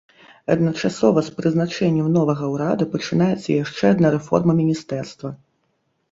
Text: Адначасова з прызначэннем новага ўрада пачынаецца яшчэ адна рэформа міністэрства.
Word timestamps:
Адначасова 0.53 1.19
з 1.25 1.33
прызначэннем 1.41 2.07
новага 2.15 2.45
ўрада 2.53 2.87
пачынаецца 2.93 3.57
яшчэ 3.63 3.83
адна 3.97 4.07
рэформа 4.15 4.55
міністэрства. 4.63 5.29